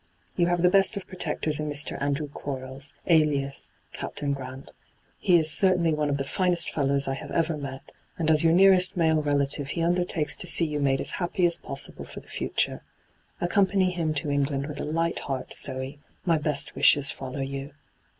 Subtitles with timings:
[0.35, 1.95] 'You have the best of protectors in Mr.
[2.01, 4.71] Andrew Quarles (alias Captain Grant).
[5.19, 8.51] He is certainly one of the finest fellows I have ever met, and as your
[8.51, 12.27] nearest male relative he undertakes to see you made as happy aa possible for the
[12.27, 12.81] future.
[13.39, 17.75] Accompany him to England with a light heart, Zoe: my best wishes follow you.